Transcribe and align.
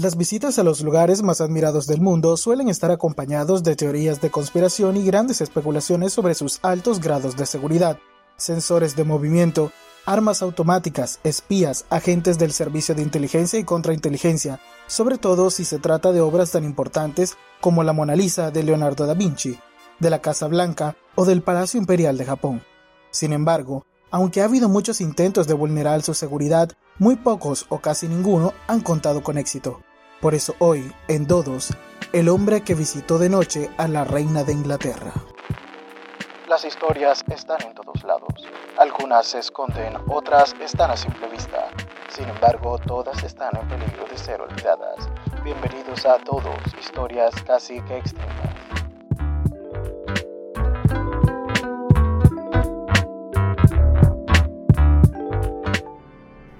Las 0.00 0.16
visitas 0.16 0.58
a 0.58 0.62
los 0.62 0.80
lugares 0.80 1.22
más 1.22 1.42
admirados 1.42 1.86
del 1.86 2.00
mundo 2.00 2.38
suelen 2.38 2.70
estar 2.70 2.90
acompañados 2.90 3.62
de 3.62 3.76
teorías 3.76 4.22
de 4.22 4.30
conspiración 4.30 4.96
y 4.96 5.04
grandes 5.04 5.42
especulaciones 5.42 6.14
sobre 6.14 6.34
sus 6.34 6.58
altos 6.62 7.00
grados 7.00 7.36
de 7.36 7.44
seguridad, 7.44 7.98
sensores 8.38 8.96
de 8.96 9.04
movimiento, 9.04 9.72
armas 10.06 10.40
automáticas, 10.40 11.20
espías, 11.22 11.84
agentes 11.90 12.38
del 12.38 12.52
servicio 12.52 12.94
de 12.94 13.02
inteligencia 13.02 13.58
y 13.58 13.64
contrainteligencia, 13.64 14.58
sobre 14.86 15.18
todo 15.18 15.50
si 15.50 15.66
se 15.66 15.78
trata 15.78 16.12
de 16.12 16.22
obras 16.22 16.52
tan 16.52 16.64
importantes 16.64 17.36
como 17.60 17.82
la 17.82 17.92
Mona 17.92 18.16
Lisa 18.16 18.50
de 18.50 18.62
Leonardo 18.62 19.04
da 19.04 19.12
Vinci, 19.12 19.58
de 19.98 20.08
la 20.08 20.22
Casa 20.22 20.46
Blanca 20.46 20.96
o 21.14 21.26
del 21.26 21.42
Palacio 21.42 21.78
Imperial 21.78 22.16
de 22.16 22.24
Japón. 22.24 22.62
Sin 23.10 23.34
embargo, 23.34 23.84
aunque 24.10 24.40
ha 24.40 24.46
habido 24.46 24.70
muchos 24.70 25.02
intentos 25.02 25.46
de 25.46 25.52
vulnerar 25.52 26.00
su 26.00 26.14
seguridad, 26.14 26.72
muy 26.98 27.16
pocos 27.16 27.66
o 27.68 27.80
casi 27.80 28.08
ninguno 28.08 28.54
han 28.66 28.80
contado 28.80 29.22
con 29.22 29.36
éxito. 29.36 29.82
Por 30.20 30.34
eso 30.34 30.54
hoy, 30.58 30.92
en 31.08 31.26
Dodos, 31.26 31.70
el 32.12 32.28
hombre 32.28 32.60
que 32.60 32.74
visitó 32.74 33.18
de 33.18 33.30
noche 33.30 33.70
a 33.78 33.88
la 33.88 34.04
reina 34.04 34.44
de 34.44 34.52
Inglaterra. 34.52 35.14
Las 36.46 36.62
historias 36.66 37.24
están 37.30 37.62
en 37.62 37.72
todos 37.72 38.04
lados. 38.04 38.46
Algunas 38.76 39.28
se 39.28 39.38
esconden, 39.38 39.96
otras 40.08 40.54
están 40.60 40.90
a 40.90 40.96
simple 40.98 41.26
vista. 41.28 41.70
Sin 42.10 42.28
embargo, 42.28 42.78
todas 42.86 43.22
están 43.22 43.56
en 43.56 43.66
peligro 43.68 44.04
de 44.10 44.18
ser 44.18 44.42
olvidadas. 44.42 45.08
Bienvenidos 45.42 46.04
a 46.04 46.18
todos, 46.18 46.58
historias 46.78 47.32
casi 47.46 47.80
que 47.80 47.96
extremas. 47.96 48.39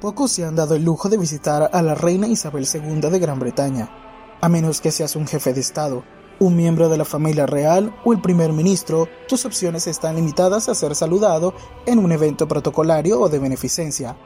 Pocos 0.00 0.30
se 0.30 0.44
han 0.44 0.54
dado 0.54 0.76
el 0.76 0.84
lujo 0.84 1.08
de 1.08 1.16
visitar 1.16 1.70
a 1.72 1.82
la 1.82 1.96
reina 1.96 2.28
Isabel 2.28 2.68
II 2.72 3.10
de 3.10 3.18
Gran 3.18 3.40
Bretaña, 3.40 3.90
a 4.40 4.48
menos 4.48 4.80
que 4.80 4.92
seas 4.92 5.16
un 5.16 5.26
jefe 5.26 5.52
de 5.52 5.60
Estado, 5.60 6.04
un 6.38 6.54
miembro 6.54 6.88
de 6.88 6.96
la 6.96 7.04
familia 7.04 7.46
real 7.46 7.92
o 8.04 8.12
el 8.12 8.20
primer 8.20 8.52
ministro, 8.52 9.08
tus 9.26 9.44
opciones 9.44 9.88
están 9.88 10.14
limitadas 10.14 10.68
a 10.68 10.76
ser 10.76 10.94
saludado 10.94 11.52
en 11.84 11.98
un 11.98 12.12
evento 12.12 12.46
protocolario 12.46 13.20
o 13.20 13.28
de 13.28 13.40
beneficencia. 13.40 14.16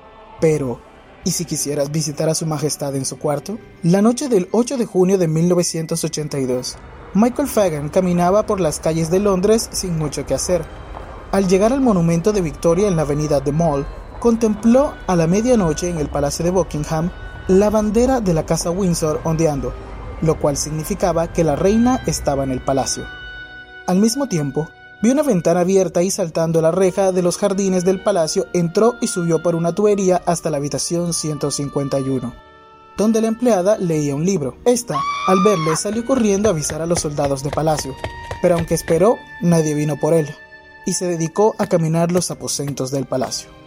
Pero, 0.43 0.79
¿y 1.25 1.31
si 1.31 1.47
quisieras 1.47 1.91
visitar 1.91 2.29
a 2.29 2.35
su 2.35 2.45
majestad 2.45 2.95
en 2.95 3.07
su 3.07 3.19
cuarto? 3.19 3.57
La 3.83 4.03
noche 4.03 4.29
del 4.29 4.51
8 4.53 4.77
de 4.77 4.85
junio 4.85 5.17
de 5.17 5.27
1982, 5.27 6.77
Michael 7.15 7.49
Fagan 7.49 7.89
caminaba 7.89 8.45
por 8.45 8.61
las 8.61 8.79
calles 8.79 9.11
de 9.11 9.21
Londres 9.21 9.71
sin 9.73 9.97
mucho 9.97 10.27
que 10.27 10.35
hacer. 10.35 10.67
Al 11.31 11.49
llegar 11.49 11.73
al 11.73 11.81
monumento 11.81 12.33
de 12.33 12.43
Victoria 12.43 12.89
en 12.89 12.97
la 12.97 13.03
avenida 13.03 13.41
de 13.41 13.53
Mall, 13.53 13.87
contempló 14.23 14.95
a 15.09 15.17
la 15.17 15.27
medianoche 15.27 15.91
en 15.91 15.99
el 15.99 16.09
Palacio 16.09 16.45
de 16.45 16.53
Buckingham 16.53 17.11
la 17.49 17.71
bandera 17.71 18.21
de 18.21 18.33
la 18.33 18.47
Casa 18.47 18.71
Windsor 18.71 19.21
ondeando, 19.25 19.75
lo 20.21 20.39
cual 20.39 20.57
significaba 20.57 21.33
que 21.33 21.43
la 21.43 21.57
reina 21.57 22.01
estaba 22.07 22.45
en 22.45 22.53
el 22.53 22.63
palacio. 22.63 23.05
Al 23.89 23.99
mismo 23.99 24.29
tiempo, 24.29 24.69
vio 25.03 25.11
una 25.11 25.25
ventana 25.25 25.63
abierta 25.63 26.05
y 26.05 26.13
saltando 26.13 26.63
la 26.63 26.71
reja 26.71 27.11
de 27.11 27.21
los 27.21 27.37
jardines 27.37 27.85
del 27.85 28.01
palacio 28.01 28.47
entró 28.53 28.95
y 29.01 29.09
subió 29.09 29.43
por 29.43 29.57
una 29.57 29.75
tubería 29.75 30.23
hasta 30.25 30.51
la 30.51 30.59
habitación 30.59 31.15
151, 31.15 32.33
donde 32.97 33.21
la 33.23 33.27
empleada 33.27 33.77
leía 33.77 34.15
un 34.15 34.25
libro. 34.25 34.55
Esta, 34.65 35.01
al 35.27 35.43
verle, 35.43 35.75
salió 35.75 36.07
corriendo 36.07 36.49
a 36.49 36.53
avisar 36.53 36.81
a 36.81 36.87
los 36.87 37.01
soldados 37.01 37.43
de 37.43 37.51
palacio, 37.51 37.93
pero 38.41 38.55
aunque 38.55 38.75
esperó, 38.75 39.17
nadie 39.41 39.75
vino 39.75 39.97
por 39.97 40.15
él, 40.15 40.33
y 40.87 40.93
se 40.93 41.09
dedicó 41.09 41.57
a 41.59 41.67
caminar 41.67 42.13
los 42.13 42.31
aposentos 42.31 42.93
del 42.93 43.07
palacio. 43.07 43.62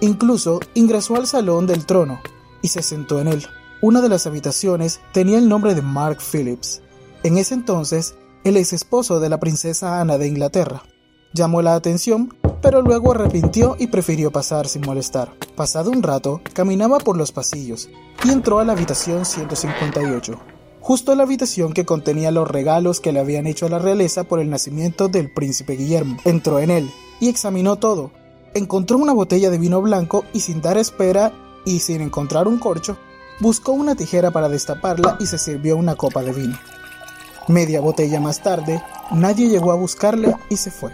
Incluso 0.00 0.60
ingresó 0.74 1.16
al 1.16 1.26
salón 1.26 1.66
del 1.66 1.84
trono 1.84 2.20
y 2.62 2.68
se 2.68 2.82
sentó 2.82 3.20
en 3.20 3.28
él. 3.28 3.46
Una 3.82 4.00
de 4.00 4.08
las 4.08 4.26
habitaciones 4.26 5.00
tenía 5.12 5.38
el 5.38 5.48
nombre 5.48 5.74
de 5.74 5.82
Mark 5.82 6.18
Phillips, 6.20 6.82
en 7.22 7.38
ese 7.38 7.54
entonces 7.54 8.14
el 8.44 8.56
ex 8.56 8.72
esposo 8.72 9.20
de 9.20 9.28
la 9.28 9.40
princesa 9.40 10.00
Ana 10.00 10.18
de 10.18 10.28
Inglaterra. 10.28 10.82
Llamó 11.32 11.62
la 11.62 11.74
atención, 11.74 12.34
pero 12.62 12.82
luego 12.82 13.12
arrepintió 13.12 13.76
y 13.78 13.88
prefirió 13.88 14.30
pasar 14.30 14.68
sin 14.68 14.82
molestar. 14.82 15.32
Pasado 15.56 15.90
un 15.90 16.02
rato, 16.02 16.40
caminaba 16.52 16.98
por 16.98 17.16
los 17.16 17.32
pasillos 17.32 17.88
y 18.24 18.30
entró 18.30 18.60
a 18.60 18.64
la 18.64 18.72
habitación 18.72 19.24
158, 19.24 20.38
justo 20.80 21.14
la 21.14 21.24
habitación 21.24 21.72
que 21.72 21.84
contenía 21.84 22.30
los 22.30 22.48
regalos 22.48 23.00
que 23.00 23.12
le 23.12 23.20
habían 23.20 23.46
hecho 23.46 23.66
a 23.66 23.70
la 23.70 23.78
realeza 23.78 24.24
por 24.24 24.40
el 24.40 24.48
nacimiento 24.48 25.08
del 25.08 25.32
príncipe 25.32 25.74
Guillermo. 25.74 26.16
Entró 26.24 26.60
en 26.60 26.70
él 26.70 26.90
y 27.20 27.28
examinó 27.28 27.76
todo, 27.76 28.10
encontró 28.54 28.98
una 28.98 29.12
botella 29.12 29.50
de 29.50 29.58
vino 29.58 29.80
blanco 29.80 30.24
y 30.32 30.40
sin 30.40 30.60
dar 30.60 30.78
espera 30.78 31.32
y 31.64 31.80
sin 31.80 32.00
encontrar 32.00 32.48
un 32.48 32.58
corcho, 32.58 32.96
buscó 33.40 33.72
una 33.72 33.94
tijera 33.94 34.30
para 34.30 34.48
destaparla 34.48 35.16
y 35.20 35.26
se 35.26 35.38
sirvió 35.38 35.76
una 35.76 35.94
copa 35.94 36.22
de 36.22 36.32
vino. 36.32 36.58
Media 37.48 37.80
botella 37.80 38.20
más 38.20 38.42
tarde, 38.42 38.82
nadie 39.10 39.48
llegó 39.48 39.72
a 39.72 39.76
buscarle 39.76 40.36
y 40.50 40.56
se 40.56 40.70
fue. 40.70 40.92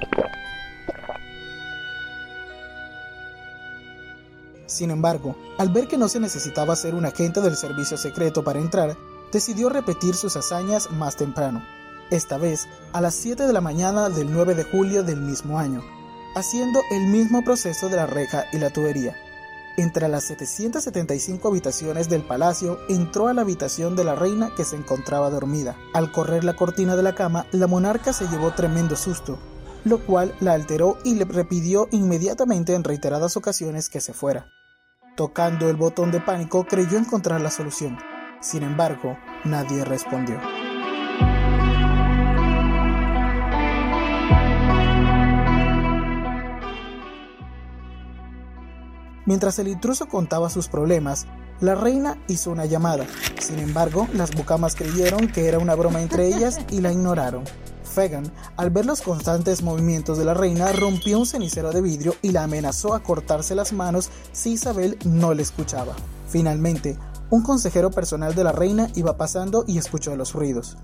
Sin 4.66 4.90
embargo, 4.90 5.36
al 5.58 5.68
ver 5.68 5.86
que 5.86 5.98
no 5.98 6.08
se 6.08 6.20
necesitaba 6.20 6.74
ser 6.74 6.94
un 6.94 7.06
agente 7.06 7.40
del 7.40 7.56
servicio 7.56 7.96
secreto 7.96 8.42
para 8.42 8.58
entrar, 8.58 8.96
decidió 9.32 9.68
repetir 9.68 10.14
sus 10.14 10.36
hazañas 10.36 10.90
más 10.90 11.16
temprano, 11.16 11.62
esta 12.10 12.38
vez 12.38 12.66
a 12.92 13.00
las 13.00 13.14
7 13.14 13.46
de 13.46 13.52
la 13.52 13.60
mañana 13.60 14.08
del 14.08 14.32
9 14.32 14.54
de 14.54 14.64
julio 14.64 15.02
del 15.02 15.20
mismo 15.20 15.58
año, 15.58 15.82
haciendo 16.34 16.82
el 16.90 17.06
mismo 17.06 17.42
proceso 17.42 17.88
de 17.88 17.96
la 17.96 18.06
reja 18.06 18.46
y 18.52 18.58
la 18.58 18.70
tubería. 18.70 19.16
Entre 19.76 20.06
las 20.08 20.24
775 20.24 21.48
habitaciones 21.48 22.08
del 22.08 22.22
palacio, 22.22 22.78
entró 22.88 23.26
a 23.26 23.34
la 23.34 23.42
habitación 23.42 23.96
de 23.96 24.04
la 24.04 24.14
reina 24.14 24.52
que 24.56 24.64
se 24.64 24.76
encontraba 24.76 25.30
dormida. 25.30 25.76
Al 25.94 26.12
correr 26.12 26.44
la 26.44 26.54
cortina 26.54 26.94
de 26.94 27.02
la 27.02 27.16
cama, 27.16 27.46
la 27.50 27.66
monarca 27.66 28.12
se 28.12 28.28
llevó 28.28 28.52
tremendo 28.52 28.94
susto, 28.94 29.36
lo 29.84 29.98
cual 29.98 30.32
la 30.38 30.52
alteró 30.52 30.98
y 31.02 31.14
le 31.14 31.24
repidió 31.24 31.88
inmediatamente 31.90 32.74
en 32.74 32.84
reiteradas 32.84 33.36
ocasiones 33.36 33.88
que 33.88 34.00
se 34.00 34.12
fuera. 34.12 34.46
Tocando 35.16 35.68
el 35.68 35.76
botón 35.76 36.12
de 36.12 36.20
pánico, 36.20 36.64
creyó 36.64 36.96
encontrar 36.96 37.40
la 37.40 37.50
solución. 37.50 37.98
Sin 38.40 38.62
embargo, 38.62 39.16
nadie 39.44 39.84
respondió. 39.84 40.38
Mientras 49.26 49.58
el 49.58 49.68
intruso 49.68 50.06
contaba 50.06 50.50
sus 50.50 50.68
problemas, 50.68 51.26
la 51.60 51.74
reina 51.74 52.18
hizo 52.28 52.50
una 52.50 52.66
llamada. 52.66 53.06
Sin 53.40 53.58
embargo, 53.58 54.08
las 54.12 54.34
bucamas 54.34 54.74
creyeron 54.74 55.28
que 55.28 55.46
era 55.48 55.58
una 55.58 55.74
broma 55.74 56.02
entre 56.02 56.26
ellas 56.26 56.60
y 56.70 56.80
la 56.80 56.92
ignoraron. 56.92 57.44
Fagan, 57.84 58.30
al 58.56 58.70
ver 58.70 58.86
los 58.86 59.02
constantes 59.02 59.62
movimientos 59.62 60.18
de 60.18 60.24
la 60.24 60.34
reina, 60.34 60.72
rompió 60.72 61.18
un 61.18 61.26
cenicero 61.26 61.70
de 61.70 61.80
vidrio 61.80 62.14
y 62.22 62.32
la 62.32 62.42
amenazó 62.42 62.92
a 62.92 63.02
cortarse 63.02 63.54
las 63.54 63.72
manos 63.72 64.10
si 64.32 64.52
Isabel 64.52 64.98
no 65.04 65.32
le 65.32 65.42
escuchaba. 65.42 65.94
Finalmente, 66.28 66.98
un 67.30 67.42
consejero 67.42 67.90
personal 67.90 68.34
de 68.34 68.44
la 68.44 68.52
reina 68.52 68.88
iba 68.94 69.16
pasando 69.16 69.64
y 69.66 69.78
escuchó 69.78 70.16
los 70.16 70.32
ruidos. 70.32 70.76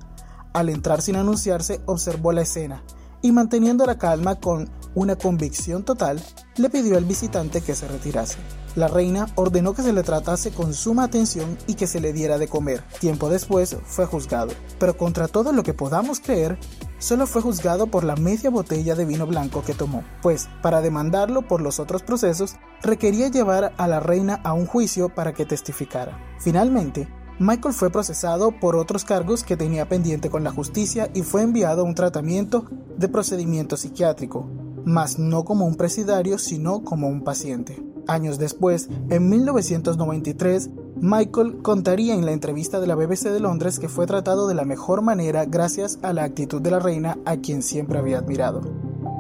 Al 0.53 0.69
entrar 0.69 1.03
sin 1.03 1.17
anunciarse, 1.17 1.81
observó 1.87 2.33
la 2.33 2.43
escena 2.43 2.83
y 3.23 3.33
manteniendo 3.33 3.87
la 3.87 3.99
calma 3.99 4.37
con 4.37 4.71
una 4.95 5.17
convicción 5.17 5.85
total, 5.85 6.23
le 6.57 6.71
pidió 6.71 6.97
al 6.97 7.05
visitante 7.05 7.61
que 7.61 7.75
se 7.75 7.89
retirase. 7.89 8.39
La 8.77 8.87
reina 8.87 9.27
ordenó 9.35 9.75
que 9.75 9.83
se 9.83 9.93
le 9.93 10.05
tratase 10.05 10.53
con 10.53 10.75
suma 10.75 11.05
atención 11.05 11.59
y 11.67 11.75
que 11.75 11.89
se 11.89 12.01
le 12.01 12.13
diera 12.13 12.39
de 12.39 12.47
comer. 12.47 12.85
Tiempo 13.01 13.29
después 13.29 13.77
fue 13.85 14.07
juzgado, 14.07 14.53
pero 14.79 14.97
contra 14.97 15.27
todo 15.27 15.53
lo 15.53 15.65
que 15.65 15.75
podamos 15.75 16.21
creer, 16.21 16.57
solo 16.99 17.27
fue 17.27 17.43
juzgado 17.43 17.89
por 17.89 18.05
la 18.05 18.15
media 18.15 18.49
botella 18.49 18.95
de 18.95 19.05
vino 19.05 19.27
blanco 19.27 19.63
que 19.65 19.75
tomó, 19.75 20.05
pues 20.23 20.49
para 20.63 20.83
demandarlo 20.83 21.49
por 21.49 21.61
los 21.61 21.81
otros 21.81 22.03
procesos 22.03 22.57
requería 22.83 23.29
llevar 23.29 23.73
a 23.77 23.89
la 23.89 23.99
reina 23.99 24.41
a 24.45 24.53
un 24.53 24.67
juicio 24.67 25.09
para 25.09 25.33
que 25.33 25.47
testificara. 25.47 26.17
Finalmente, 26.39 27.09
Michael 27.41 27.75
fue 27.75 27.91
procesado 27.91 28.53
por 28.61 28.77
otros 28.77 29.05
cargos 29.05 29.45
que 29.45 29.57
tenía 29.57 29.89
pendiente 29.89 30.29
con 30.29 30.45
la 30.45 30.51
justicia 30.53 31.11
y 31.15 31.23
fue 31.23 31.41
enviado 31.43 31.81
a 31.81 31.85
un 31.85 31.95
tratamiento 31.95 32.67
de 32.99 33.09
procedimiento 33.09 33.79
psiquiátrico, 33.79 34.47
mas 34.85 35.19
no 35.19 35.45
como 35.45 35.67
un 35.67 35.77
presidario, 35.77 36.39
sino 36.39 36.83
como 36.83 37.09
un 37.09 37.23
paciente. 37.23 37.83
Años 38.07 38.39
después, 38.39 38.89
en 39.09 39.29
1993, 39.29 40.71
Michael 41.01 41.63
contaría 41.63 42.15
en 42.15 42.27
la 42.27 42.33
entrevista 42.33 42.81
de 42.81 42.87
la 42.87 42.95
BBC 42.95 43.31
de 43.31 43.41
Londres 43.41 43.79
que 43.79 43.89
fue 43.89 44.07
tratado 44.07 44.49
de 44.49 44.55
la 44.55 44.65
mejor 44.65 45.01
manera 45.01 45.45
gracias 45.47 45.99
a 46.03 46.13
la 46.13 46.25
actitud 46.25 46.61
de 46.61 46.71
la 46.71 46.79
reina 46.79 47.19
a 47.25 47.37
quien 47.37 47.63
siempre 47.63 47.99
había 47.99 48.19
admirado, 48.19 48.61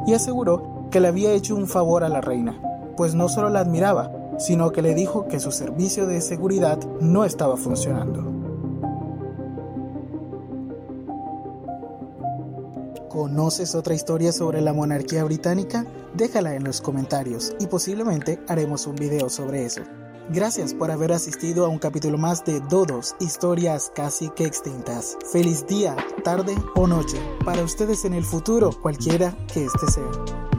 y 0.07 0.15
aseguró 0.15 0.89
que 0.91 1.01
le 1.01 1.09
había 1.09 1.33
hecho 1.33 1.57
un 1.57 1.69
favor 1.69 2.05
a 2.05 2.09
la 2.09 2.21
reina, 2.21 2.61
pues 2.97 3.15
no 3.15 3.29
solo 3.29 3.49
la 3.49 3.61
admiraba, 3.61 4.13
sino 4.39 4.73
que 4.73 4.83
le 4.83 4.95
dijo 4.95 5.27
que 5.29 5.41
su 5.41 5.53
servicio 5.53 6.07
de 6.07 6.21
seguridad 6.21 6.79
no 7.01 7.25
estaba 7.25 7.57
funcionando. 7.57 8.30
¿Conoces 13.11 13.75
otra 13.75 13.93
historia 13.93 14.31
sobre 14.31 14.61
la 14.61 14.73
monarquía 14.73 15.25
británica? 15.25 15.85
Déjala 16.15 16.55
en 16.55 16.63
los 16.63 16.81
comentarios 16.81 17.57
y 17.59 17.67
posiblemente 17.67 18.41
haremos 18.47 18.87
un 18.87 18.95
video 18.95 19.29
sobre 19.29 19.67
eso. 19.67 19.83
Gracias 20.29 20.75
por 20.75 20.93
haber 20.93 21.11
asistido 21.11 21.67
a 21.67 21.69
un 21.69 21.81
capítulo 21.81 22.19
más 22.19 22.45
de 22.45 22.61
Dodos, 22.61 23.17
historias 23.19 23.91
casi 23.97 24.31
que 24.31 24.45
extintas. 24.45 25.19
Feliz 25.33 25.67
día, 25.67 25.97
tarde 26.23 26.55
o 26.77 26.87
noche 26.87 27.21
para 27.45 27.65
ustedes 27.65 28.05
en 28.05 28.15
el 28.15 28.23
futuro, 28.23 28.71
cualquiera 28.81 29.37
que 29.53 29.65
este 29.65 29.89
sea. 29.89 30.50